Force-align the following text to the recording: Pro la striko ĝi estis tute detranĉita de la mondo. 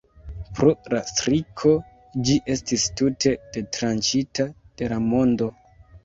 Pro 0.59 0.69
la 0.93 0.99
striko 1.09 1.73
ĝi 2.29 2.37
estis 2.53 2.85
tute 3.01 3.33
detranĉita 3.57 4.47
de 4.81 4.89
la 4.95 4.99
mondo. 5.13 5.51